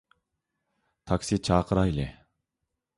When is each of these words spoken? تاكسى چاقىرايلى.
تاكسى 1.11 1.39
چاقىرايلى. 1.51 2.11